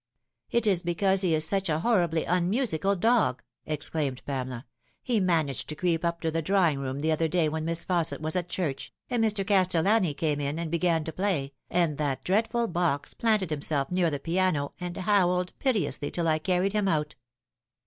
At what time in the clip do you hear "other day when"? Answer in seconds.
7.11-7.65